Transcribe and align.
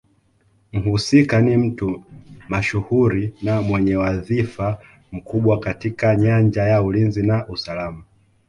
Mhusika 0.73 1.41
ni 1.41 1.57
mtu 1.57 2.03
mashuhuri 2.49 3.33
na 3.41 3.61
mwenye 3.61 3.95
wadhifa 3.95 4.81
mkubwa 5.11 5.59
katika 5.59 6.15
nyanja 6.15 6.63
ya 6.63 6.81
ulinzi 6.83 7.23
na 7.23 7.47
usalama 7.47 8.03